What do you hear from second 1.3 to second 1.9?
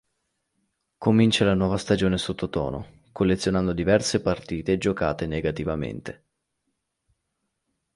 la nuova